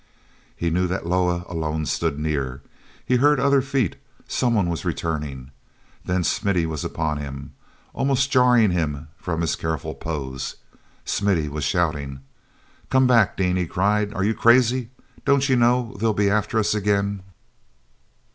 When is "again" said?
16.73-17.21